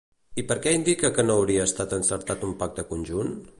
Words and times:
I 0.43 0.45
per 0.51 0.55
què 0.63 0.73
indica 0.77 1.11
no 1.27 1.35
hauria 1.41 1.67
estat 1.71 1.95
encertat 1.99 2.49
un 2.51 2.59
pacte 2.65 2.89
conjunt? 2.95 3.33